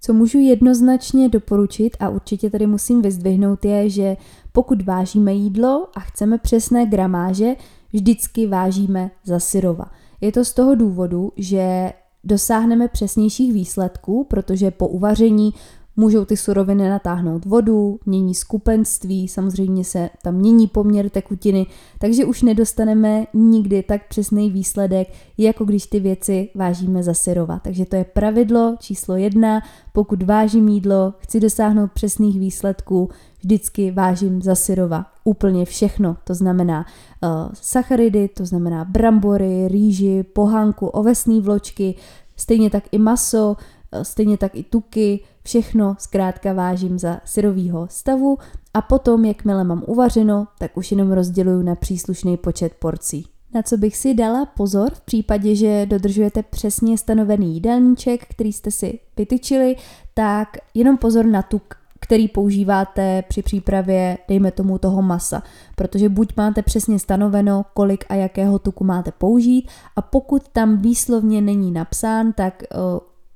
Co 0.00 0.12
můžu 0.12 0.38
jednoznačně 0.38 1.28
doporučit 1.28 1.96
a 2.00 2.08
určitě 2.08 2.50
tady 2.50 2.66
musím 2.66 3.02
vyzdvihnout 3.02 3.64
je, 3.64 3.90
že 3.90 4.16
pokud 4.52 4.82
vážíme 4.82 5.32
jídlo 5.32 5.88
a 5.94 6.00
chceme 6.00 6.38
přesné 6.38 6.86
gramáže, 6.86 7.54
vždycky 7.92 8.46
vážíme 8.46 9.10
za 9.24 9.38
syrova. 9.40 9.84
Je 10.20 10.32
to 10.32 10.44
z 10.44 10.52
toho 10.52 10.74
důvodu, 10.74 11.32
že 11.36 11.92
dosáhneme 12.24 12.88
přesnějších 12.88 13.52
výsledků, 13.52 14.24
protože 14.24 14.70
po 14.70 14.88
uvaření 14.88 15.54
Můžou 15.96 16.24
ty 16.24 16.36
suroviny 16.36 16.88
natáhnout 16.88 17.44
vodu, 17.44 17.98
mění 18.06 18.34
skupenství, 18.34 19.28
samozřejmě 19.28 19.84
se 19.84 20.10
tam 20.22 20.34
mění 20.34 20.66
poměr 20.66 21.10
tekutiny, 21.10 21.66
takže 21.98 22.24
už 22.24 22.42
nedostaneme 22.42 23.26
nikdy 23.34 23.82
tak 23.82 24.08
přesný 24.08 24.50
výsledek, 24.50 25.08
jako 25.38 25.64
když 25.64 25.86
ty 25.86 26.00
věci 26.00 26.48
vážíme 26.54 27.02
za 27.02 27.14
syrova. 27.14 27.58
Takže 27.58 27.84
to 27.84 27.96
je 27.96 28.04
pravidlo 28.04 28.76
číslo 28.78 29.16
jedna, 29.16 29.60
pokud 29.92 30.22
vážím 30.22 30.68
jídlo, 30.68 31.14
chci 31.18 31.40
dosáhnout 31.40 31.92
přesných 31.92 32.40
výsledků, 32.40 33.08
vždycky 33.40 33.90
vážím 33.90 34.42
za 34.42 34.54
syrova 34.54 35.06
úplně 35.24 35.64
všechno. 35.64 36.16
To 36.24 36.34
znamená 36.34 36.86
uh, 37.22 37.28
sacharidy, 37.52 38.28
to 38.28 38.46
znamená 38.46 38.84
brambory, 38.84 39.68
rýži, 39.68 40.22
pohánku, 40.22 40.86
ovesné 40.86 41.40
vločky, 41.40 41.94
stejně 42.36 42.70
tak 42.70 42.84
i 42.92 42.98
maso, 42.98 43.56
stejně 44.02 44.38
tak 44.38 44.54
i 44.54 44.62
tuky, 44.62 45.20
Všechno 45.44 45.96
zkrátka 45.98 46.52
vážím 46.52 46.98
za 46.98 47.20
syrovýho 47.24 47.86
stavu 47.90 48.38
a 48.74 48.82
potom, 48.82 49.24
jakmile 49.24 49.64
mám 49.64 49.82
uvařeno, 49.86 50.48
tak 50.58 50.76
už 50.76 50.90
jenom 50.90 51.12
rozděluju 51.12 51.62
na 51.62 51.74
příslušný 51.74 52.36
počet 52.36 52.74
porcí. 52.74 53.26
Na 53.54 53.62
co 53.62 53.76
bych 53.76 53.96
si 53.96 54.14
dala 54.14 54.46
pozor 54.46 54.94
v 54.94 55.00
případě, 55.00 55.54
že 55.54 55.86
dodržujete 55.86 56.42
přesně 56.42 56.98
stanovený 56.98 57.54
jídelníček, 57.54 58.26
který 58.30 58.52
jste 58.52 58.70
si 58.70 58.98
vytyčili, 59.16 59.76
tak 60.14 60.48
jenom 60.74 60.96
pozor 60.96 61.26
na 61.26 61.42
tuk, 61.42 61.74
který 62.00 62.28
používáte 62.28 63.22
při 63.28 63.42
přípravě, 63.42 64.18
dejme 64.28 64.50
tomu, 64.50 64.78
toho 64.78 65.02
masa. 65.02 65.42
Protože 65.76 66.08
buď 66.08 66.32
máte 66.36 66.62
přesně 66.62 66.98
stanoveno, 66.98 67.64
kolik 67.74 68.04
a 68.08 68.14
jakého 68.14 68.58
tuku 68.58 68.84
máte 68.84 69.12
použít 69.12 69.68
a 69.96 70.02
pokud 70.02 70.48
tam 70.48 70.76
výslovně 70.78 71.40
není 71.40 71.72
napsán, 71.72 72.32
tak 72.32 72.62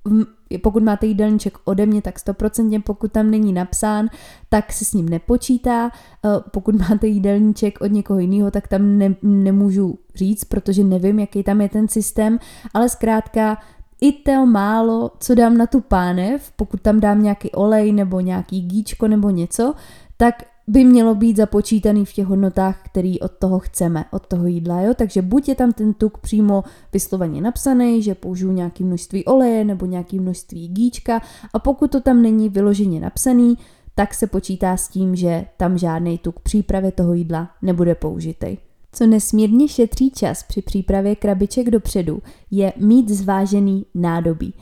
uh, 0.07 0.25
pokud 0.63 0.83
máte 0.83 1.07
jídelníček 1.07 1.59
ode 1.65 1.87
mě, 1.87 2.03
tak 2.03 2.19
100%, 2.19 2.83
pokud 2.83 3.13
tam 3.13 3.31
není 3.31 3.53
napsán, 3.53 4.09
tak 4.49 4.73
se 4.73 4.85
s 4.85 4.93
ním 4.93 5.09
nepočítá. 5.09 5.91
Eh, 5.91 6.29
pokud 6.51 6.75
máte 6.89 7.07
jídelníček 7.07 7.81
od 7.81 7.93
někoho 7.93 8.19
jiného, 8.19 8.51
tak 8.51 8.69
tam 8.69 8.99
ne, 8.99 9.15
nemůžu 9.23 9.99
říct, 10.15 10.45
protože 10.45 10.85
nevím, 10.85 11.19
jaký 11.19 11.43
tam 11.43 11.61
je 11.61 11.69
ten 11.69 11.89
systém, 11.89 12.39
ale 12.75 12.89
zkrátka 12.89 13.59
i 14.01 14.13
to 14.13 14.47
málo, 14.47 15.11
co 15.21 15.35
dám 15.35 15.57
na 15.57 15.67
tu 15.67 15.81
pánev, 15.81 16.53
pokud 16.57 16.81
tam 16.81 17.01
dám 17.01 17.23
nějaký 17.23 17.51
olej 17.53 17.93
nebo 17.93 18.21
nějaký 18.21 18.61
gíčko 18.61 19.09
nebo 19.09 19.31
něco, 19.31 19.75
tak 20.17 20.35
by 20.69 20.85
mělo 20.85 21.15
být 21.15 21.37
započítaný 21.37 22.05
v 22.05 22.13
těch 22.13 22.27
hodnotách, 22.27 22.83
který 22.85 23.21
od 23.21 23.33
toho 23.33 23.59
chceme, 23.59 24.05
od 24.11 24.27
toho 24.27 24.47
jídla. 24.47 24.81
Jo? 24.81 24.95
Takže 24.95 25.23
buď 25.23 25.49
je 25.49 25.55
tam 25.55 25.73
ten 25.73 25.95
tuk 25.95 26.19
přímo 26.19 26.65
vysloveně 26.93 27.41
napsaný, 27.41 28.03
že 28.03 28.15
použiju 28.15 28.53
nějaké 28.53 28.85
množství 28.85 29.25
oleje 29.25 29.65
nebo 29.65 29.87
nějaké 29.87 30.21
množství 30.21 30.69
gíčka 30.69 31.21
a 31.53 31.59
pokud 31.59 31.91
to 31.91 32.01
tam 32.01 32.23
není 32.23 32.49
vyloženě 32.49 33.01
napsaný, 33.01 33.59
tak 33.95 34.15
se 34.15 34.27
počítá 34.27 34.77
s 34.77 34.89
tím, 34.89 35.17
že 35.17 35.47
tam 35.57 35.79
žádný 35.79 36.19
tuk 36.19 36.41
přípravě 36.41 36.93
toho 36.93 37.15
jídla 37.15 37.51
nebude 37.63 37.95
použitý. 37.95 38.57
Co 38.93 39.07
nesmírně 39.07 39.69
šetří 39.69 40.11
čas 40.11 40.43
při 40.43 40.63
přípravě 40.63 41.17
krabiček 41.17 41.71
dopředu, 41.71 42.23
je 42.51 42.73
mít 42.77 43.09
zvážený 43.09 43.87
nádobí. 43.95 44.55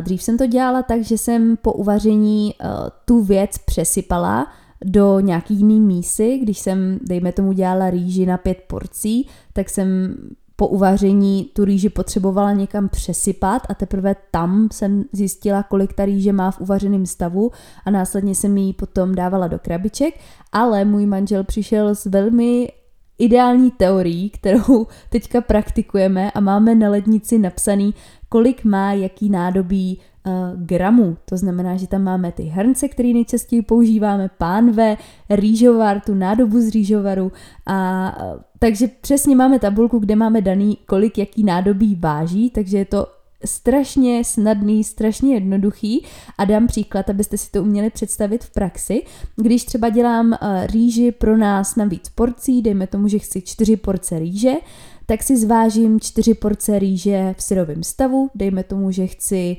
Dřív 0.00 0.22
jsem 0.22 0.38
to 0.38 0.46
dělala 0.46 0.82
tak, 0.82 1.04
že 1.04 1.18
jsem 1.18 1.56
po 1.62 1.72
uvaření 1.72 2.54
eh, 2.54 2.66
tu 3.04 3.22
věc 3.24 3.58
přesypala 3.58 4.46
do 4.84 5.20
nějaký 5.20 5.54
jiný 5.54 5.80
mísy, 5.80 6.38
když 6.38 6.58
jsem, 6.58 6.98
dejme 7.02 7.32
tomu, 7.32 7.52
dělala 7.52 7.90
rýži 7.90 8.26
na 8.26 8.36
pět 8.36 8.64
porcí, 8.66 9.28
tak 9.52 9.70
jsem 9.70 10.16
po 10.56 10.68
uvaření 10.68 11.50
tu 11.52 11.64
rýži 11.64 11.88
potřebovala 11.88 12.52
někam 12.52 12.88
přesypat 12.88 13.62
a 13.68 13.74
teprve 13.74 14.16
tam 14.30 14.68
jsem 14.72 15.04
zjistila, 15.12 15.62
kolik 15.62 15.92
ta 15.92 16.04
rýže 16.04 16.32
má 16.32 16.50
v 16.50 16.60
uvařeném 16.60 17.06
stavu 17.06 17.50
a 17.84 17.90
následně 17.90 18.34
jsem 18.34 18.56
ji 18.56 18.72
potom 18.72 19.14
dávala 19.14 19.48
do 19.48 19.58
krabiček, 19.58 20.14
ale 20.52 20.84
můj 20.84 21.06
manžel 21.06 21.44
přišel 21.44 21.94
s 21.94 22.06
velmi 22.06 22.68
ideální 23.18 23.70
teorií, 23.70 24.30
kterou 24.30 24.86
teďka 25.10 25.40
praktikujeme 25.40 26.30
a 26.30 26.40
máme 26.40 26.74
na 26.74 26.90
lednici 26.90 27.38
napsaný, 27.38 27.94
kolik 28.28 28.64
má 28.64 28.92
jaký 28.92 29.30
nádobí 29.30 30.00
gramů. 30.56 31.16
To 31.24 31.36
znamená, 31.36 31.76
že 31.76 31.86
tam 31.86 32.02
máme 32.02 32.32
ty 32.32 32.42
hrnce, 32.42 32.88
které 32.88 33.08
nejčastěji 33.08 33.62
používáme, 33.62 34.30
pánve, 34.38 34.96
rýžovar, 35.30 36.00
tu 36.00 36.14
nádobu 36.14 36.60
z 36.60 36.68
rýžovaru 36.68 37.32
a 37.66 38.16
uh, 38.34 38.40
takže 38.58 38.88
přesně 39.00 39.36
máme 39.36 39.58
tabulku, 39.58 39.98
kde 39.98 40.16
máme 40.16 40.40
daný, 40.40 40.78
kolik 40.86 41.18
jaký 41.18 41.44
nádobí 41.44 41.94
váží, 41.94 42.50
takže 42.50 42.78
je 42.78 42.84
to 42.84 43.06
strašně 43.44 44.24
snadný, 44.24 44.84
strašně 44.84 45.34
jednoduchý 45.34 46.04
a 46.38 46.44
dám 46.44 46.66
příklad, 46.66 47.10
abyste 47.10 47.38
si 47.38 47.50
to 47.50 47.62
uměli 47.62 47.90
představit 47.90 48.44
v 48.44 48.50
praxi. 48.50 49.02
Když 49.36 49.64
třeba 49.64 49.88
dělám 49.88 50.26
uh, 50.26 50.36
rýži 50.66 51.12
pro 51.12 51.36
nás 51.36 51.76
na 51.76 51.84
víc 51.84 52.08
porcí, 52.08 52.62
dejme 52.62 52.86
tomu, 52.86 53.08
že 53.08 53.18
chci 53.18 53.42
čtyři 53.42 53.76
porce 53.76 54.18
rýže, 54.18 54.52
tak 55.06 55.22
si 55.22 55.36
zvážím 55.36 56.00
čtyři 56.00 56.34
porce 56.34 56.78
rýže 56.78 57.34
v 57.38 57.42
syrovém 57.42 57.82
stavu, 57.82 58.30
dejme 58.34 58.64
tomu, 58.64 58.90
že 58.90 59.06
chci 59.06 59.56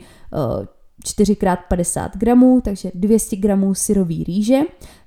uh, 0.60 0.66
4x50 1.06 2.10
gramů, 2.18 2.62
takže 2.62 2.92
200 2.94 3.36
gramů 3.36 3.74
syrový 3.74 4.24
rýže, 4.24 4.60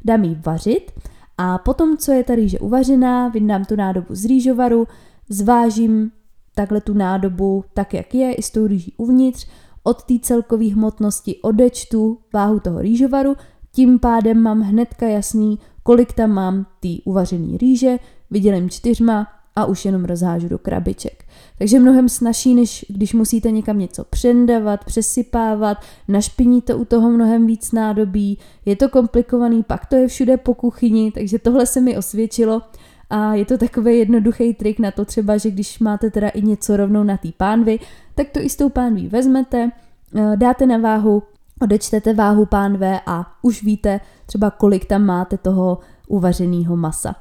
dám 0.04 0.24
ji 0.24 0.38
vařit. 0.46 0.92
A 1.38 1.58
potom, 1.58 1.96
co 1.96 2.12
je 2.12 2.24
ta 2.24 2.34
rýže 2.34 2.58
uvařená, 2.58 3.28
vyndám 3.28 3.64
tu 3.64 3.76
nádobu 3.76 4.14
z 4.14 4.24
rýžovaru, 4.24 4.88
zvážím 5.28 6.10
takhle 6.54 6.80
tu 6.80 6.94
nádobu 6.94 7.64
tak, 7.74 7.94
jak 7.94 8.14
je, 8.14 8.34
i 8.34 8.42
s 8.42 8.50
tou 8.50 8.66
rýží 8.66 8.94
uvnitř, 8.96 9.46
od 9.82 10.02
té 10.02 10.14
celkové 10.22 10.72
hmotnosti 10.72 11.36
odečtu 11.42 12.18
váhu 12.32 12.60
toho 12.60 12.82
rýžovaru, 12.82 13.36
tím 13.72 13.98
pádem 13.98 14.42
mám 14.42 14.60
hnedka 14.60 15.06
jasný, 15.06 15.58
kolik 15.82 16.12
tam 16.12 16.30
mám 16.30 16.66
té 16.80 16.88
uvařené 17.04 17.58
rýže, 17.58 17.98
vydělím 18.30 18.70
čtyřma 18.70 19.26
a 19.56 19.64
už 19.64 19.84
jenom 19.84 20.04
rozhážu 20.04 20.48
do 20.48 20.58
krabiček. 20.58 21.24
Takže 21.58 21.78
mnohem 21.78 22.08
snažší, 22.08 22.54
než 22.54 22.84
když 22.88 23.14
musíte 23.14 23.50
někam 23.50 23.78
něco 23.78 24.04
přendavat, 24.04 24.84
přesypávat, 24.84 25.78
našpiníte 26.08 26.74
u 26.74 26.84
toho 26.84 27.10
mnohem 27.10 27.46
víc 27.46 27.72
nádobí, 27.72 28.38
je 28.64 28.76
to 28.76 28.88
komplikovaný, 28.88 29.62
pak 29.62 29.86
to 29.86 29.96
je 29.96 30.08
všude 30.08 30.36
po 30.36 30.54
kuchyni, 30.54 31.12
takže 31.12 31.38
tohle 31.38 31.66
se 31.66 31.80
mi 31.80 31.96
osvědčilo 31.96 32.62
a 33.10 33.34
je 33.34 33.44
to 33.44 33.58
takový 33.58 33.98
jednoduchý 33.98 34.54
trik 34.54 34.78
na 34.78 34.90
to 34.90 35.04
třeba, 35.04 35.36
že 35.36 35.50
když 35.50 35.78
máte 35.78 36.10
teda 36.10 36.28
i 36.28 36.42
něco 36.42 36.76
rovnou 36.76 37.02
na 37.02 37.16
té 37.16 37.28
pánvi, 37.36 37.78
tak 38.14 38.28
to 38.28 38.40
i 38.40 38.48
s 38.48 38.56
tou 38.56 38.68
pánví 38.68 39.08
vezmete, 39.08 39.70
eh, 40.16 40.36
dáte 40.36 40.66
na 40.66 40.78
váhu, 40.78 41.22
odečtete 41.60 42.14
váhu 42.14 42.46
pánve 42.46 43.00
a 43.06 43.26
už 43.42 43.62
víte 43.62 44.00
třeba 44.26 44.50
kolik 44.50 44.84
tam 44.84 45.02
máte 45.02 45.38
toho 45.38 45.78
uvařeného 46.08 46.76
masa. 46.76 47.14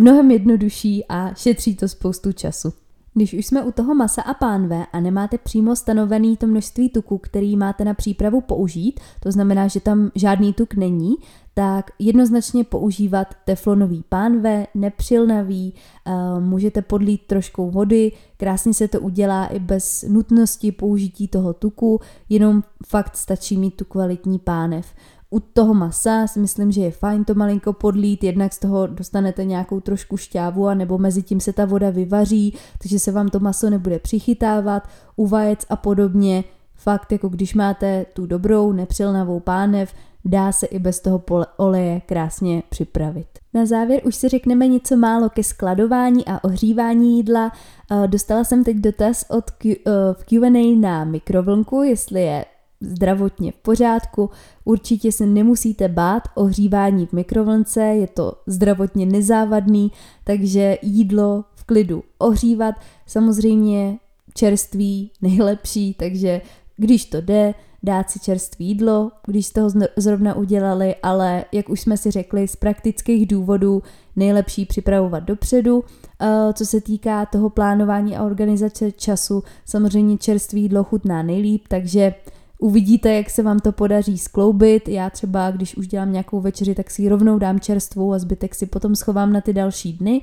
Mnohem 0.00 0.30
jednodušší 0.30 1.04
a 1.08 1.34
šetří 1.34 1.76
to 1.76 1.88
spoustu 1.88 2.32
času. 2.32 2.72
Když 3.14 3.34
už 3.34 3.46
jsme 3.46 3.62
u 3.62 3.72
toho 3.72 3.94
masa 3.94 4.22
a 4.22 4.34
pánve 4.34 4.86
a 4.92 5.00
nemáte 5.00 5.38
přímo 5.38 5.76
stanovený 5.76 6.36
to 6.36 6.46
množství 6.46 6.88
tuku, 6.88 7.18
který 7.18 7.56
máte 7.56 7.84
na 7.84 7.94
přípravu 7.94 8.40
použít, 8.40 9.00
to 9.22 9.32
znamená, 9.32 9.68
že 9.68 9.80
tam 9.80 10.10
žádný 10.14 10.52
tuk 10.52 10.74
není, 10.74 11.14
tak 11.54 11.90
jednoznačně 11.98 12.64
používat 12.64 13.34
teflonový 13.44 14.04
pánve, 14.08 14.66
nepřilnavý, 14.74 15.74
uh, 16.06 16.40
můžete 16.44 16.82
podlít 16.82 17.20
troškou 17.26 17.70
vody, 17.70 18.12
krásně 18.36 18.74
se 18.74 18.88
to 18.88 19.00
udělá 19.00 19.46
i 19.46 19.58
bez 19.58 20.04
nutnosti 20.08 20.72
použití 20.72 21.28
toho 21.28 21.52
tuku, 21.52 22.00
jenom 22.28 22.62
fakt 22.86 23.16
stačí 23.16 23.56
mít 23.56 23.76
tu 23.76 23.84
kvalitní 23.84 24.38
pánev. 24.38 24.86
U 25.30 25.40
toho 25.40 25.74
masa 25.74 26.26
si 26.26 26.40
myslím, 26.40 26.72
že 26.72 26.80
je 26.80 26.90
fajn 26.90 27.24
to 27.24 27.34
malinko 27.34 27.72
podlít, 27.72 28.24
jednak 28.24 28.52
z 28.52 28.58
toho 28.58 28.86
dostanete 28.86 29.44
nějakou 29.44 29.80
trošku 29.80 30.16
šťávu 30.16 30.68
a 30.68 30.74
nebo 30.74 30.98
mezi 30.98 31.22
tím 31.22 31.40
se 31.40 31.52
ta 31.52 31.64
voda 31.64 31.90
vyvaří, 31.90 32.58
takže 32.82 32.98
se 32.98 33.12
vám 33.12 33.28
to 33.28 33.40
maso 33.40 33.70
nebude 33.70 33.98
přichytávat, 33.98 34.88
u 35.16 35.26
vajec 35.26 35.66
a 35.70 35.76
podobně. 35.76 36.44
Fakt, 36.74 37.12
jako 37.12 37.28
když 37.28 37.54
máte 37.54 38.06
tu 38.12 38.26
dobrou, 38.26 38.72
nepřilnavou 38.72 39.40
pánev, 39.40 39.94
dá 40.24 40.52
se 40.52 40.66
i 40.66 40.78
bez 40.78 41.00
toho 41.00 41.22
oleje 41.56 42.00
krásně 42.00 42.62
připravit. 42.68 43.26
Na 43.54 43.66
závěr 43.66 44.00
už 44.04 44.16
si 44.16 44.28
řekneme 44.28 44.66
něco 44.66 44.96
málo 44.96 45.28
ke 45.28 45.44
skladování 45.44 46.26
a 46.26 46.44
ohřívání 46.44 47.16
jídla. 47.16 47.52
Eh, 47.90 48.08
dostala 48.08 48.44
jsem 48.44 48.64
teď 48.64 48.76
dotaz 48.76 49.24
od 49.28 49.50
Q, 49.50 49.76
eh, 49.86 49.90
v 50.12 50.24
Q&A 50.24 50.80
na 50.80 51.04
mikrovlnku, 51.04 51.82
jestli 51.82 52.22
je 52.22 52.44
zdravotně 52.80 53.52
v 53.52 53.56
pořádku. 53.56 54.30
Určitě 54.64 55.12
se 55.12 55.26
nemusíte 55.26 55.88
bát 55.88 56.22
ohřívání 56.34 57.06
v 57.06 57.12
mikrovlnce, 57.12 57.80
je 57.80 58.06
to 58.06 58.32
zdravotně 58.46 59.06
nezávadný, 59.06 59.92
takže 60.24 60.78
jídlo 60.82 61.44
v 61.54 61.64
klidu 61.64 62.02
ohřívat. 62.18 62.74
Samozřejmě 63.06 63.98
čerství 64.34 65.10
nejlepší, 65.22 65.94
takže 65.94 66.40
když 66.76 67.04
to 67.04 67.20
jde, 67.20 67.54
dát 67.82 68.10
si 68.10 68.20
čerstvé 68.20 68.64
jídlo, 68.64 69.10
když 69.26 69.46
jste 69.46 69.60
ho 69.60 69.70
zrovna 69.96 70.34
udělali, 70.34 70.94
ale 71.02 71.44
jak 71.52 71.68
už 71.68 71.80
jsme 71.80 71.96
si 71.96 72.10
řekli, 72.10 72.48
z 72.48 72.56
praktických 72.56 73.26
důvodů 73.26 73.82
nejlepší 74.16 74.66
připravovat 74.66 75.20
dopředu. 75.20 75.84
Eh, 76.20 76.52
co 76.52 76.66
se 76.66 76.80
týká 76.80 77.26
toho 77.26 77.50
plánování 77.50 78.16
a 78.16 78.24
organizace 78.24 78.92
času, 78.92 79.42
samozřejmě 79.64 80.18
čerstvé 80.18 80.58
jídlo 80.58 80.84
chutná 80.84 81.22
nejlíp, 81.22 81.68
takže 81.68 82.14
Uvidíte, 82.60 83.14
jak 83.14 83.30
se 83.30 83.42
vám 83.42 83.58
to 83.58 83.72
podaří 83.72 84.18
skloubit. 84.18 84.88
Já 84.88 85.10
třeba, 85.10 85.50
když 85.50 85.76
už 85.76 85.88
dělám 85.88 86.12
nějakou 86.12 86.40
večeři, 86.40 86.74
tak 86.74 86.90
si 86.90 87.02
ji 87.02 87.08
rovnou 87.08 87.38
dám 87.38 87.60
čerstvou 87.60 88.12
a 88.12 88.18
zbytek 88.18 88.54
si 88.54 88.66
potom 88.66 88.94
schovám 88.96 89.32
na 89.32 89.40
ty 89.40 89.52
další 89.52 89.92
dny. 89.92 90.22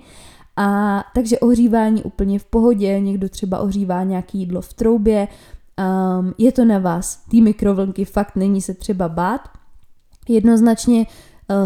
A 0.58 1.04
takže 1.16 1.40
ohřívání 1.40 2.04
úplně 2.04 2.40
v 2.40 2.46
pohodě, 2.46 3.00
někdo 3.00 3.30
třeba 3.30 3.60
ohřívá 3.60 4.04
nějaký 4.04 4.40
jídlo 4.40 4.62
v 4.62 4.74
troubě, 4.74 5.28
um, 6.20 6.34
je 6.38 6.52
to 6.52 6.66
na 6.66 6.80
vás. 6.80 7.24
Ty 7.30 7.42
mikrovlnky 7.42 8.06
fakt 8.06 8.36
není 8.36 8.62
se 8.62 8.74
třeba 8.74 9.10
bát. 9.10 9.42
Jednoznačně 10.30 11.06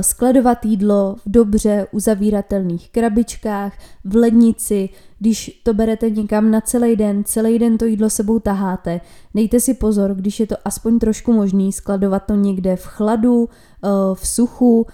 skladovat 0.02 0.66
jídlo 0.66 1.16
v 1.26 1.32
dobře 1.32 1.88
uzavíratelných 1.92 2.90
krabičkách, 2.90 3.74
v 4.04 4.16
lednici, 4.16 4.90
když 5.20 5.62
to 5.64 5.74
berete 5.74 6.10
někam 6.10 6.52
na 6.52 6.62
celý 6.62 6.96
den, 6.96 7.24
celý 7.24 7.60
den 7.60 7.78
to 7.78 7.86
jídlo 7.86 8.10
sebou 8.10 8.40
taháte, 8.40 9.02
dejte 9.36 9.60
si 9.60 9.74
pozor, 9.74 10.16
když 10.16 10.40
je 10.40 10.48
to 10.48 10.56
aspoň 10.66 11.00
trošku 11.00 11.34
možný, 11.34 11.72
skladovat 11.72 12.24
to 12.26 12.36
někde 12.36 12.76
v 12.76 12.86
chladu, 12.86 13.40
uh, 13.40 13.50
v 14.16 14.28
suchu, 14.28 14.86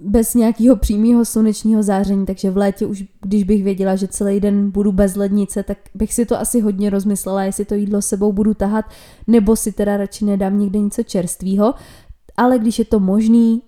bez 0.00 0.34
nějakého 0.34 0.76
přímého 0.76 1.24
slunečního 1.24 1.82
záření, 1.82 2.26
takže 2.26 2.50
v 2.50 2.56
létě 2.56 2.86
už, 2.86 3.04
když 3.20 3.44
bych 3.44 3.64
věděla, 3.64 3.96
že 3.96 4.08
celý 4.08 4.40
den 4.40 4.70
budu 4.70 4.92
bez 4.92 5.16
lednice, 5.16 5.62
tak 5.62 5.78
bych 5.94 6.14
si 6.14 6.26
to 6.26 6.40
asi 6.40 6.60
hodně 6.60 6.90
rozmyslela, 6.90 7.44
jestli 7.44 7.64
to 7.64 7.74
jídlo 7.74 8.02
sebou 8.02 8.32
budu 8.32 8.54
tahat, 8.54 8.84
nebo 9.26 9.56
si 9.56 9.72
teda 9.72 9.96
radši 9.96 10.24
nedám 10.24 10.58
někde 10.58 10.78
něco 10.78 11.02
čerstvého. 11.02 11.74
Ale 12.36 12.58
když 12.58 12.78
je 12.78 12.84
to 12.84 13.00
možný, 13.00 13.62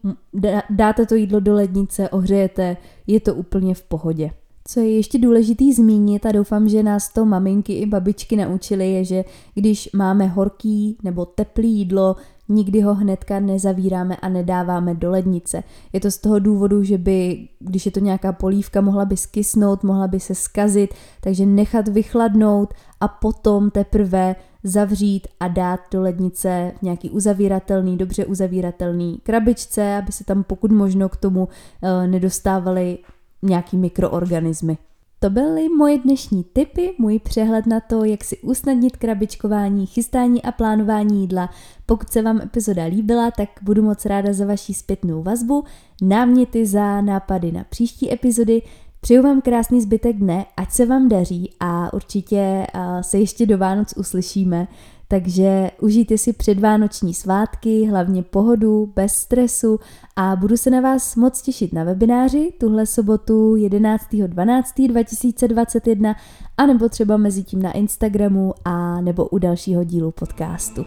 dáte 0.71 1.07
to 1.07 1.15
jídlo 1.15 1.41
do 1.41 1.55
lednice, 1.55 2.09
ohřejete, 2.09 2.77
je 3.07 3.21
to 3.21 3.35
úplně 3.35 3.75
v 3.75 3.83
pohodě. 3.83 4.31
Co 4.69 4.81
je 4.81 4.97
ještě 4.97 5.19
důležitý 5.19 5.73
zmínit 5.73 6.27
a 6.27 6.33
doufám, 6.33 6.69
že 6.69 6.83
nás 6.83 7.13
to 7.13 7.25
maminky 7.25 7.73
i 7.73 7.87
babičky 7.87 8.37
naučily, 8.37 8.93
je, 8.93 9.05
že 9.05 9.25
když 9.55 9.91
máme 9.93 10.27
horký 10.27 10.97
nebo 11.03 11.25
teplý 11.27 11.73
jídlo, 11.73 12.17
nikdy 12.49 12.81
ho 12.81 12.95
hnedka 12.95 13.41
nezavíráme 13.41 14.17
a 14.17 14.29
nedáváme 14.29 14.95
do 14.95 15.11
lednice. 15.11 15.63
Je 15.93 16.01
to 16.01 16.11
z 16.11 16.19
toho 16.19 16.39
důvodu, 16.39 16.83
že 16.83 16.99
by, 16.99 17.49
když 17.59 17.87
je 17.87 17.93
to 17.93 18.01
nějaká 18.01 18.33
polívka, 18.33 18.81
mohla 18.81 19.05
by 19.05 19.17
skysnout, 19.17 19.83
mohla 19.83 20.07
by 20.07 20.21
se 20.21 20.35
skazit, 20.35 20.95
takže 21.21 21.47
nechat 21.47 21.89
vychladnout 21.89 22.75
a 23.01 23.09
potom 23.09 23.71
teprve 23.71 24.37
zavřít 24.65 25.29
a 25.41 25.49
dát 25.49 25.81
do 25.91 26.03
lednice 26.03 26.73
v 26.79 26.83
nějaký 26.83 27.11
uzavíratelný, 27.11 27.97
dobře 27.97 28.25
uzavíratelný 28.27 29.19
krabičce, 29.23 29.97
aby 29.97 30.13
se 30.13 30.25
tam 30.25 30.45
pokud 30.45 30.73
možno 30.73 31.09
k 31.09 31.17
tomu 31.17 31.43
uh, 31.45 32.07
nedostávaly 32.07 32.99
nějaký 33.43 33.77
mikroorganismy. 33.77 34.79
To 35.25 35.31
byly 35.31 35.69
moje 35.69 35.99
dnešní 35.99 36.45
tipy, 36.45 36.95
můj 36.99 37.19
přehled 37.19 37.67
na 37.67 37.81
to, 37.81 38.05
jak 38.05 38.25
si 38.25 38.39
usnadnit 38.39 38.97
krabičkování, 38.97 39.87
chystání 39.87 40.43
a 40.43 40.53
plánování 40.53 41.21
jídla. 41.21 41.51
Pokud 41.87 42.11
se 42.11 42.23
vám 42.23 42.41
epizoda 42.41 42.85
líbila, 42.85 43.31
tak 43.31 43.49
budu 43.63 43.83
moc 43.83 44.07
ráda 44.07 44.33
za 44.33 44.47
vaši 44.47 44.75
zpětnou 44.75 45.23
vazbu, 45.23 45.65
náměty 46.03 46.67
za 46.67 47.01
nápady 47.01 47.53
na 47.53 47.65
příští 47.65 48.13
epizody. 48.13 48.63
Přeju 49.01 49.23
vám 49.23 49.41
krásný 49.41 49.81
zbytek 49.81 50.17
dne, 50.17 50.47
ať 50.57 50.71
se 50.71 50.87
vám 50.87 51.09
daří 51.09 51.51
a 51.61 51.95
určitě 51.95 52.67
se 53.01 53.19
ještě 53.19 53.47
do 53.47 53.59
Vánoc 53.59 53.95
uslyšíme. 53.97 54.69
Takže 55.15 55.71
užijte 55.81 56.19
si 56.19 56.33
předvánoční 56.33 57.15
svátky, 57.15 57.87
hlavně 57.87 58.23
pohodu, 58.23 58.93
bez 58.97 59.15
stresu 59.15 59.81
a 60.17 60.37
budu 60.37 60.57
se 60.57 60.71
na 60.71 60.81
vás 60.81 61.17
moc 61.17 61.43
těšit 61.43 61.73
na 61.73 61.85
webináři 61.85 62.53
tuhle 62.61 62.87
sobotu 62.87 63.55
11.12.2021 63.55 66.15
a 66.57 66.67
nebo 66.67 66.89
třeba 66.89 67.17
mezi 67.17 67.43
tím 67.43 67.63
na 67.63 67.73
Instagramu 67.73 68.55
a 68.65 69.01
nebo 69.01 69.29
u 69.29 69.39
dalšího 69.39 69.85
dílu 69.85 70.11
podcastu. 70.11 70.85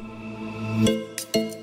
thank 0.85 1.35
you 1.35 1.56